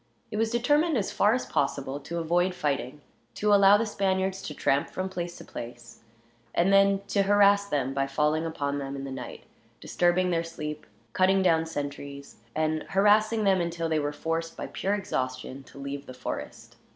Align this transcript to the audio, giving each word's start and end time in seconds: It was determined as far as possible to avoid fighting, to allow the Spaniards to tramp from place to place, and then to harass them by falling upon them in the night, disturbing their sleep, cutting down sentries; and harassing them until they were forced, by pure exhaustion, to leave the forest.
It 0.31 0.37
was 0.37 0.49
determined 0.49 0.97
as 0.97 1.11
far 1.11 1.35
as 1.35 1.45
possible 1.45 1.99
to 1.99 2.17
avoid 2.17 2.55
fighting, 2.55 3.01
to 3.35 3.53
allow 3.53 3.77
the 3.77 3.85
Spaniards 3.85 4.41
to 4.41 4.55
tramp 4.55 4.89
from 4.89 5.09
place 5.09 5.37
to 5.37 5.45
place, 5.45 5.99
and 6.55 6.73
then 6.73 7.01
to 7.09 7.21
harass 7.21 7.67
them 7.67 7.93
by 7.93 8.07
falling 8.07 8.43
upon 8.43 8.79
them 8.79 8.95
in 8.95 9.03
the 9.03 9.11
night, 9.11 9.43
disturbing 9.79 10.31
their 10.31 10.43
sleep, 10.43 10.87
cutting 11.13 11.43
down 11.43 11.67
sentries; 11.67 12.37
and 12.55 12.81
harassing 12.89 13.43
them 13.43 13.61
until 13.61 13.87
they 13.89 13.99
were 13.99 14.11
forced, 14.11 14.57
by 14.57 14.65
pure 14.65 14.95
exhaustion, 14.95 15.61
to 15.65 15.77
leave 15.77 16.07
the 16.07 16.15
forest. 16.15 16.77